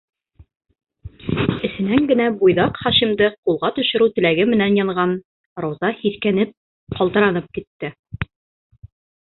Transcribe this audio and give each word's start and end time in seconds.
-Эсенән 1.67 2.07
генә 2.11 2.25
буйҙаҡ 2.39 2.79
Хашимды 2.85 3.27
ҡулға 3.49 3.71
төшөрөү 3.77 4.15
теләге 4.15 4.47
менән 4.55 4.81
янған 4.81 5.15
Рауза 5.67 5.95
һиҫкәнеп, 6.01 6.59
ҡалтыранып 6.99 7.55
китте. 7.59 7.93